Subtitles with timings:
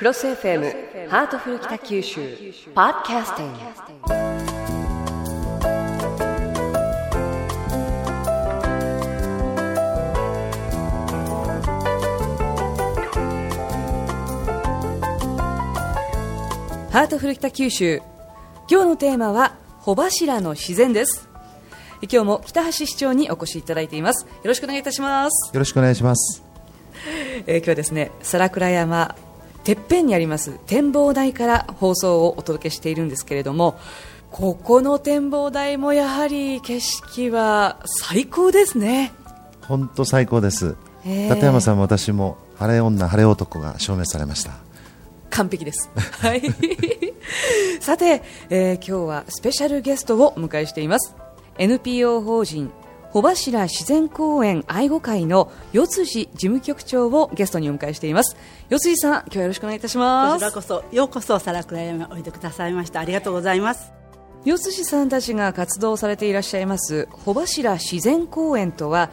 [0.00, 2.22] クロス FM ハートフル北九州
[2.74, 3.58] ポッドキャスティング。
[16.90, 18.00] ハートフル北九州。
[18.70, 21.28] 今日のテーマは帆柱の自然です。
[22.00, 24.24] 今日も北橋市長にお越しいただいています。
[24.24, 25.52] よろしくお願いいたします。
[25.52, 26.42] よろしくお願いします。
[27.46, 29.14] えー今日はですね皿倉山
[29.64, 33.78] てっぺんにあります展望台から放送をお届けしているんですけれども
[34.30, 39.12] ここの展望台もやはり景色は最高ですね。
[39.62, 40.76] 本当最高です。
[41.04, 44.52] へー立山さんも私も晴れ女晴れ男が証明されました。
[45.30, 45.90] 完璧です。
[46.22, 46.42] はい。
[47.80, 51.16] さて、えー今日はスペシャルゲストをお迎えしています。
[51.58, 52.70] NPO 法人
[53.12, 58.36] 穂柱自然公園愛護会の四辻事務局長をゲストにお迎えしています。
[58.68, 60.38] 四辻さん今日はよろしくお願いいたしこます。
[60.38, 63.92] ちらこそようこそ皿倉山おいでくださいましたありがとうございます。
[64.44, 69.10] 四辻さんたちが活動されていらっしゃいます穂柱自然公園とは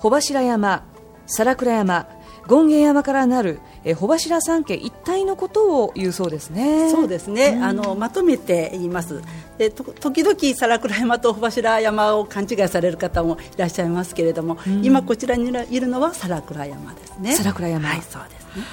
[0.00, 0.84] 穂柱山、
[1.26, 2.08] 皿倉山、
[2.48, 6.90] 権現山からなるえー穂柱山系一帯のことを言うそうですね。
[6.90, 9.22] そうですね、あのまとめて言います。
[9.58, 17.34] でと時々皿倉山と穂柱山を勘違いされる方もいらっしゃいますけれども、今こちらにいるのは皿倉山ですね。
[17.34, 17.88] 皿倉山。
[17.88, 18.64] はいそうですね。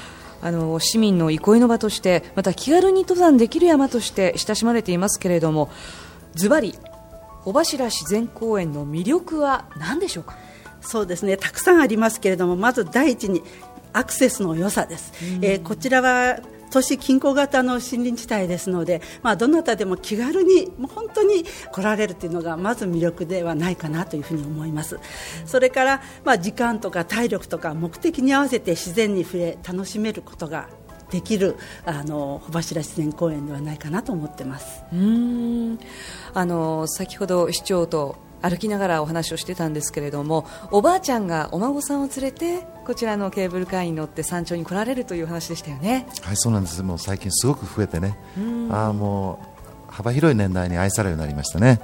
[0.42, 5.70] あの市民の憩いの場としてまた気軽に登山できる山として親しまれていますけれども
[6.36, 6.78] ズバリ
[7.44, 10.36] 穂柱自然公園の魅力は何でしょうか？
[10.84, 11.38] そうですね。
[11.38, 13.42] たくさんありますけれどもまず第一に
[13.94, 16.40] アクセスの良さです、えーこちらは
[16.74, 25.00] 都市近郊型の森林地帯ですので、まあ、どなたでも気軽にもう本当に来られるというのがまず魅力ではないかなというふうに思います。
[25.46, 30.68] それから、まあ、時間とか体力とか目的に合わせて自然に触れ楽しめることが
[31.12, 34.82] できるあの穂柱自然公園ではないかなと思ってます。
[34.92, 35.80] うーん。
[36.34, 46.84] あの先ほど市長と歩きながらお話をしてたんですけれどもおばあちゃんがお孫さんを連れてこちらのケーブルカーに乗って山頂に来られるという話でしたよねはい、そうなんです。
[46.84, 48.18] もう最近すごく増えてね。
[48.70, 49.40] ああ、も
[49.88, 51.80] う幅広い年代に愛されるようになりましたね。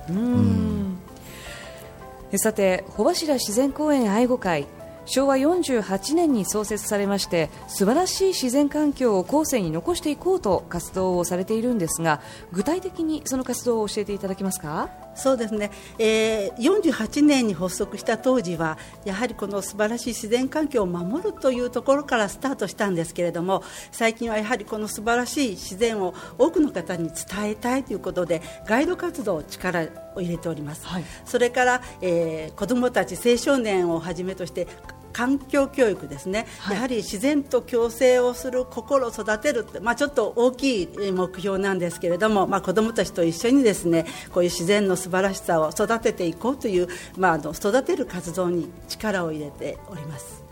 [2.31, 4.67] えさて穂柱自然公園愛護会
[5.05, 12.21] 昭和48年に創設されまして素晴らしい自然環境を後世に残していこうと活動をされているんですが
[12.51, 14.89] 具体的にその活動を教えていただけますか？
[15.19, 31.03] そうですね、えー、48年に発足した当時はやはりこの素晴らしい自然環境を守るというところからスタートしたんですけれども最近はやはりこの素晴らしい自然を多くの方に伝えたいということでガイド活動力を入れております、はい。
[31.25, 34.67] それから、えー、子どもたち青少年をはじめとして
[35.11, 46.87] 環境教育ですね、はいやはり自然と共生をする心を育てるって、まあ、ちょっと大きいえー目標なんですけれども、まあ、子どもたちと一緒にですねこういう自然の素晴らしさを育てていこうという、
[47.17, 50.43] まあ、あの育てる活動に力を入れております。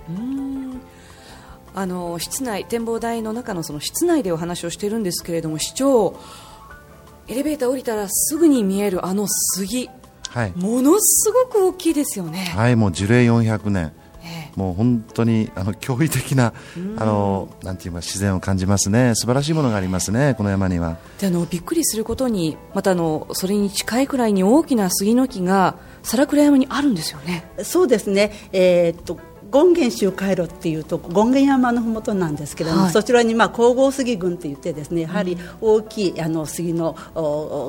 [1.76, 6.20] あの室内展望台の中のその室内でお話をしているんですけれども市長
[7.28, 9.90] エレベーター降りたらすぐに見えるあの杉
[10.30, 10.54] はい。
[10.56, 13.94] ものすごく大きいですよね、はい、もう樹齢400年。
[14.58, 16.54] えもう本当にあの驚異的な
[16.98, 19.14] あのなんて言います自然を感じますね。
[19.16, 20.36] 素晴らしいものがありますね。
[20.38, 20.98] この山には。
[21.20, 29.20] であのびっくりすることにまたあのそれに近いくらいに大きな杉の木が皿倉山にあるんですよねそうですね、えーっと
[29.52, 32.92] 権現周回路っていうと権現山のふもとなんですけれども、はい。
[32.92, 36.96] そちらにまあ光合杉群って言ってですねやはり大きいあの杉の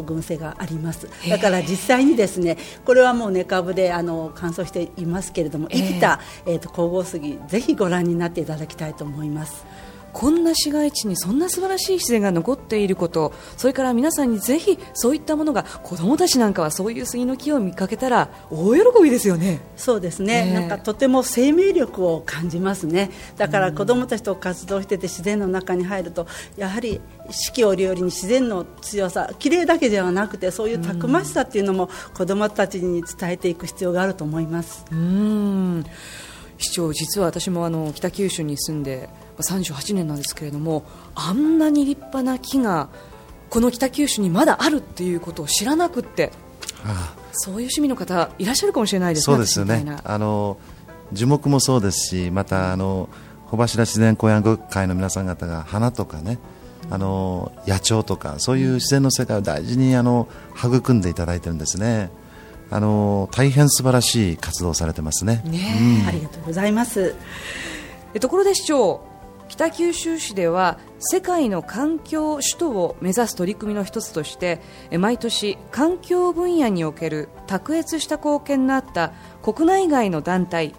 [0.06, 1.08] 群生があります。
[1.28, 9.64] だから実際にですねこれはもう根株であの乾燥していますけれども生きた、えーっと光合杉ぜひご覧になっていただきたいと思います。
[10.12, 13.32] こんな市街地にそんな素晴らしい自然が残っていること。
[13.56, 19.60] それから皆さんにぜひそういったものが子どもたちなんかはそういう杉の木を見かけたら大喜びですよね。
[19.76, 23.10] そうですね、なんかとても生命力を感じますね。
[23.36, 26.26] だから子どもたちと活動してて自然の中に入ると
[26.56, 27.00] やはり
[27.30, 34.84] 四季折々に自然の強さ綺麗だけではなくてそういうたくましさっていうのも子どもたちに伝えていく必要があると思います。
[34.90, 35.84] うーん。
[36.58, 42.88] 市長実は私もあの北九州に住んでまあ38年なんですけれどもあんなに立派な木が
[43.50, 46.32] この北九州にまだあるっていうことを知らなくって
[46.84, 49.96] あそういう趣味の方いらっしゃるかもしれないですねそうですよね。
[50.04, 50.58] あの
[51.12, 53.08] 樹木もそうですし、またあの
[53.46, 56.38] 穂柱自然公園会の皆さん方が花とかね、
[56.90, 62.10] あの野鳥とかそういう自然の世界を大事にあの育んでいただいてるんですね。
[62.70, 65.42] あの大変素晴らしい活動をされてますね。
[65.46, 67.14] ねありがとうございます。
[68.14, 69.07] えところで市長
[69.48, 74.60] 北九州市では世界の環境首都を目指す取り組みの一つとして
[74.98, 79.12] 毎年環境分野における卓越した貢献のあった
[79.42, 80.74] 国内外の団体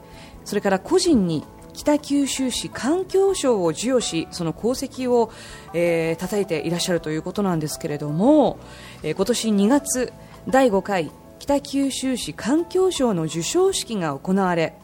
[0.46, 1.44] それから個人に
[1.74, 5.32] 北九州市環境賞を授与しその功績を、
[5.74, 8.60] えー、叩いていらっしゃるということなんですけれども、
[9.02, 10.14] えー、今年2月
[10.48, 14.76] 第5回北九州市環境賞の授賞式が行われ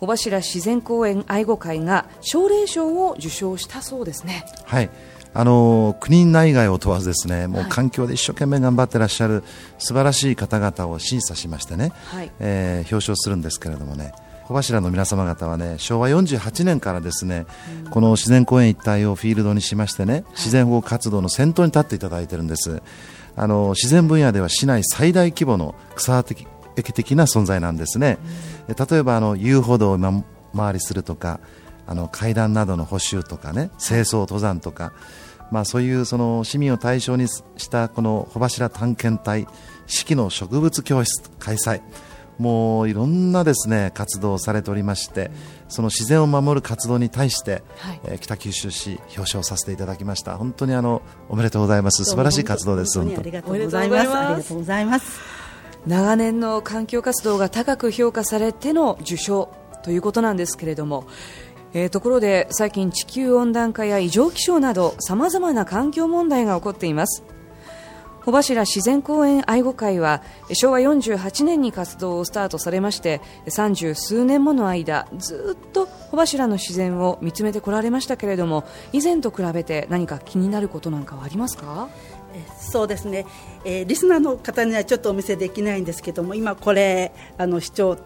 [0.00, 4.44] 小柱自然公園愛護会が奨励賞を受賞したそうですね。
[4.64, 4.90] はい。
[5.36, 9.42] あの国内外を問わずですねもう環境で一生懸命頑張ってらっしゃる
[9.78, 14.12] 素晴らしい方々を審査しましてね、はい、えー、表彰するんですけれどもね
[14.46, 17.46] 小柱の皆様方はね昭和48年からですね、
[17.84, 22.80] うん、この自然公園一帯をフィールドにしましてね自然保護活動の先頭に立っていただいているんです。
[23.36, 26.22] あの自然分野では市内最大規模の草
[26.74, 28.18] 的的な存在なんですね、
[28.68, 29.98] うん、例えばあの遊歩道を
[30.56, 31.40] 回りするとか
[31.86, 34.92] あの階段などの補修とかね清掃登山とか、
[35.50, 39.46] まあ、そういうその市民を対象にしたこの穂柱探検隊
[39.86, 41.82] 四季の植物教室開催
[42.38, 45.30] もういろんなですね活動をされておりまして
[45.68, 50.36] その自然を守る活動に対して、はい、えー、北九州市表彰させていただきました。
[50.36, 52.04] 本当にあのおめでとうございます。
[52.04, 54.08] 素晴らしい活動です本当にありがとうございます。
[54.10, 55.33] ありがとうございます
[55.86, 59.50] 長年の環境活動が高く評価されての受賞
[59.82, 61.06] ということなんですけれども
[61.76, 67.24] えー、ところで最近地球温暖化や異常気象などさまざまな環境問題が起こっています。
[68.20, 70.22] 穂柱自然公園愛護会は
[70.54, 78.64] 昭和48年に活動をスタートされまして30数年もの間ずっと穂柱の自然を見つめてこられましたけれども
[78.94, 81.90] 以前と比べて何か気になることなんかはありますか？
[82.58, 83.26] そうですね、
[83.64, 87.98] えー、リスナーの方にはちょっとお見せできないんですけども今これあの市長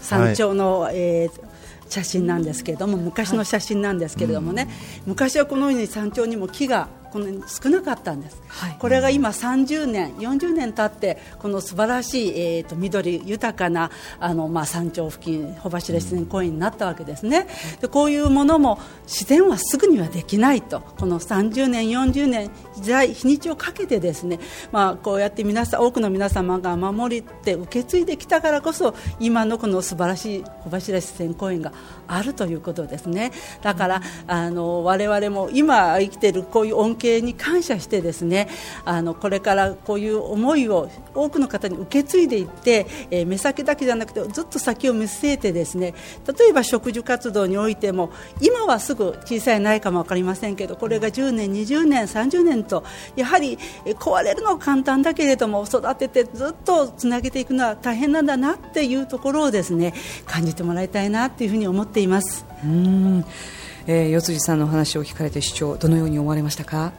[0.00, 1.56] 山頂の、はい、えー
[1.88, 4.72] 写真なんですけれども昔の写真なんですけれどもね、はい、
[5.06, 17.46] 昔はこのように山頂にも木がこの少なかったんです、はい、これが今30年40年経ってこの素晴らしい、えーと、緑豊かなあの、まあ、山頂付近穂柱自然公園になったわけですね。
[17.80, 20.80] でこういうものも自然はすぐにはできないと。
[20.80, 22.50] この30年40年
[22.80, 24.38] 時代日にちをかけてですね、
[24.72, 31.72] まあ、こうやって皆さん多くの皆様が守りって受け継いできたからこそ今のこの素晴らしい穂柱自然公園が
[32.06, 33.32] あるということですね。
[33.62, 38.48] だからあの我々も今生きているこういう恵に感謝してですね
[38.84, 45.94] あのこれからこういう思いを多くの方に受け継いでいって、えー、目先だけじゃなくてずっと先を見据えてですね
[46.38, 48.10] 例えば植樹活動においても
[48.40, 52.84] 今はすぐ小さいないかも分かりませんけどこれが10年、20年、30年と
[53.16, 59.94] やはり壊れるのは簡単だけれども育ててずっとつなげていくのは大変なんだなっていうところをですね
[60.26, 62.46] 感じてもらいたいなというふうに思っています。
[62.64, 63.24] うん
[63.86, 66.92] えー、四辻さんの話を聞かれて市長どのように思われましたか？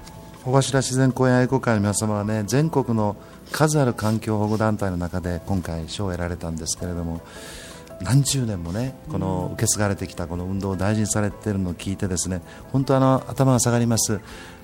[0.46, 3.18] 小柱自然公園愛護会の皆様はね全国の
[3.52, 7.20] 数ある環境保護団体の中で今回賞を得られたんですけれども
[8.02, 12.42] 何十年もねこの受け継がれてきたこの運動を大事にされているのを聞いてですね
[12.72, 14.20] 本当あの頭が下がります。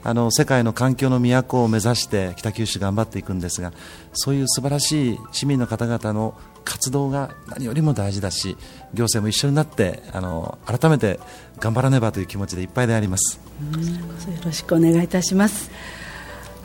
[0.05, 3.71] あの世界の環境の都を目指して北九州頑張っていくんですが
[4.11, 8.57] そういう素晴らしい市民の方々の活動が何よりも大事だし
[8.93, 11.21] 行政も一緒になってあの改めて
[11.59, 13.39] 頑張らねばという気持ちでいっぱいであります。
[13.61, 15.71] よろしくお願いいたします。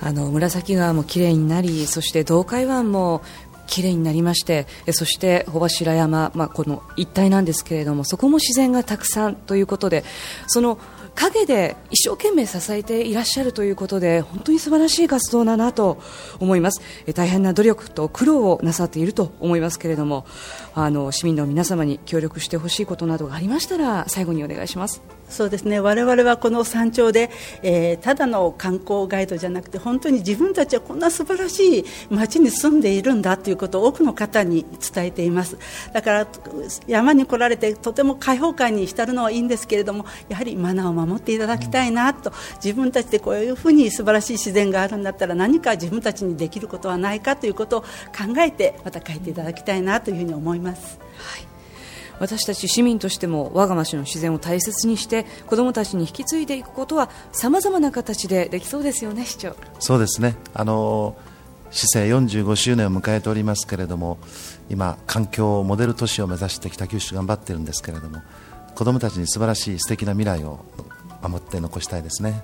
[0.00, 3.22] あの紫川もきれいになりそして東海湾も
[3.68, 10.04] 綺麗になりましてそして穂柱山、まあ、この一帯なんですけれどもそこも自然がたくさんということで
[10.48, 10.78] その
[11.14, 16.00] 陰で一生懸命支えていらっしゃるということで本当に素晴らしい活動だなと
[16.40, 16.80] 思います。
[17.14, 20.26] 大変な努力と苦労をなさっていると思いますけれども
[20.74, 25.02] あの市民の皆様に協力してほしいことなどがありましたら最後にお願いします。
[25.28, 25.78] そうですね。
[25.78, 27.30] 我々はこの山頂で、
[27.62, 35.58] えー、ただの観光ガイドじゃなくて本当に自分たちはこんな素晴らしい町に住んでいるんだということを多くの方に伝えています。
[35.92, 36.26] だから
[36.86, 50.98] 山に来られてとても開放感に浸るのはいいんですけれどもやはりマナーを守っていただきたいなと自分たちでこういうふうに素晴らしい自然があるんだったら何か自分たちにできることはないかということを考えてまた書いていただきたいなというふうに思います。
[51.16, 51.48] はい。
[52.20, 59.56] 私たち市民としても我が町の自然を大切にして子どもたちに引き継いでいくことはさまざまな形でできそうですよね市長。
[59.78, 60.36] そうですね。
[60.54, 61.16] あの
[61.70, 64.18] 市政45周年を迎えておりますけれども
[64.70, 68.22] 今環境モデル都市を目指して北九州頑張っているんですけれども
[68.74, 70.64] 子どもたちに素晴らしい素敵な未来を
[71.22, 72.42] 守って残したいですね。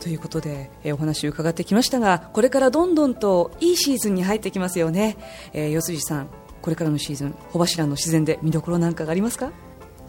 [0.00, 5.18] ということで、え、お話を伺ってきましたがこれからどんどんといいシーズンに入ってきますよね、
[5.52, 6.28] えー、四辻さん
[6.62, 9.52] これからのシーズン穂柱の自然で見どころなんかがありますか？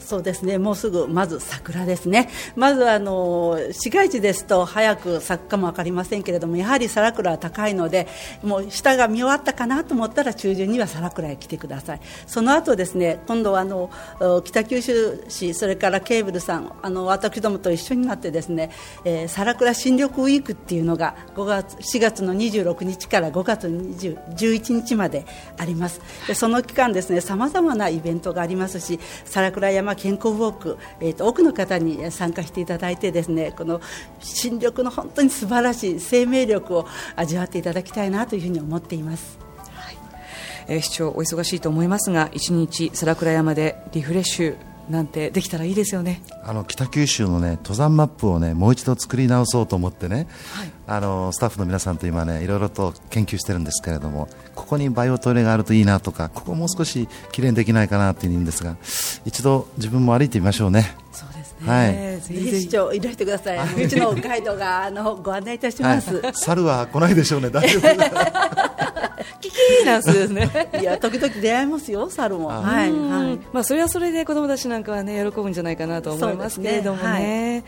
[0.05, 0.57] そうですね。
[0.57, 2.29] もうすぐまず桜ですね。
[2.55, 8.07] まずあの市街地ですと早く咲くかも分かりませんけれどもやはり皿倉は高いので
[8.43, 12.01] もう下が見終わったかなと思ったら中旬には皿倉へ来てください。
[12.27, 13.89] その後ですね今度はあの
[14.43, 18.71] 北九州市それからケーブルさんあの私どもと一緒になってですね、
[19.05, 25.25] えー、皿倉新緑ウィークっていうのが5月4月の26日から5月11日まで
[25.57, 26.01] あります。
[26.27, 33.81] でその期間ですねさまざまなイベントがありますし皿倉山健康ウォーク、えーと、多くの方に参加していただいてですねこの
[34.19, 39.39] 新緑の本当に素晴らしい生命力を味わっていただきたいなというふうに思っています。
[39.73, 39.97] はい
[40.67, 46.21] えー、市長お忙しいと思いますが一日皿倉山でリフレッシュなんてできたらいいですよね。
[46.43, 58.77] あの北九州の、ね、登山マップを、ね、もう一度作り直そうと思ってね、はい、あのスタッフの皆さんと今、ね、いろいろと研究してるんですけれどもここにバイオトイレがあるといいなとかここもう少しきれいにできないかなというんですが
[59.25, 60.95] 一度自分も歩いてみましょうね。
[61.11, 67.49] そうですね、はい、ぜひ市長いらしてください、うちのガイドがあのご案内いたします、はい、猿は来ないでしょうね。
[67.51, 68.51] 大丈夫。
[69.51, 70.69] キなんですね。
[70.81, 72.47] いや時々出会いますよ猿も。
[72.47, 77.63] はい、はい、まあそれはそれで子供たちなんかはね喜ぶんじゃないかなと思いますけれどもね、ね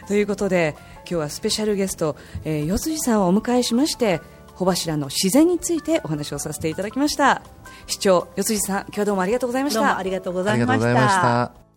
[0.00, 4.20] はい、ということで今日はスペシャルゲスト、えー、四辻さんをお迎えしまして
[4.54, 7.42] 穂柱の自然についてお話をさせていただきました。
[7.86, 9.98] 市長四辻さん今日はどうもありがとうございました。
[9.98, 11.71] ありがとうございました